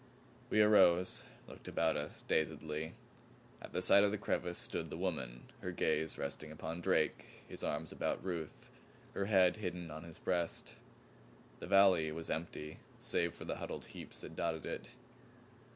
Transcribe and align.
We 0.49 0.61
arose, 0.61 1.21
looked 1.47 1.67
about 1.67 1.95
us 1.95 2.23
dazedly. 2.27 2.95
At 3.61 3.71
the 3.71 3.83
side 3.83 4.03
of 4.03 4.09
the 4.09 4.17
crevice 4.17 4.57
stood 4.57 4.89
the 4.89 4.97
woman, 4.97 5.51
her 5.59 5.71
gaze 5.71 6.17
resting 6.17 6.51
upon 6.51 6.81
Drake, 6.81 7.43
his 7.47 7.63
arms 7.63 7.91
about 7.91 8.25
Ruth, 8.25 8.71
her 9.13 9.25
head 9.27 9.57
hidden 9.57 9.91
on 9.91 10.01
his 10.03 10.17
breast. 10.17 10.73
The 11.59 11.67
valley 11.67 12.11
was 12.11 12.31
empty 12.31 12.79
save 12.97 13.35
for 13.35 13.45
the 13.45 13.57
huddled 13.57 13.85
heaps 13.85 14.21
that 14.21 14.35
dotted 14.35 14.65
it. 14.65 14.89